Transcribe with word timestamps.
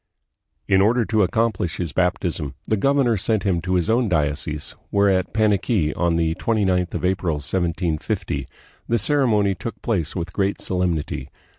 In 0.67 0.81
order 0.81 1.05
to 1.05 1.21
accomplish 1.21 1.77
his 1.77 1.93
baptism, 1.93 2.55
the 2.65 2.75
governor 2.75 3.17
sent 3.17 3.43
him 3.43 3.61
to 3.61 3.75
his 3.75 3.87
own 3.87 4.09
diocese, 4.09 4.75
where 4.89 5.11
at 5.11 5.31
Paniqui, 5.31 5.93
on 5.95 6.15
the 6.15 6.33
29th 6.33 6.95
of 6.95 7.05
April, 7.05 7.35
1750, 7.35 8.47
the 8.87 8.97
ceremony 8.97 9.53
took 9.53 9.79
place 9.83 10.15
with 10.15 10.33
great 10.33 10.59
solemnity. 10.59 11.29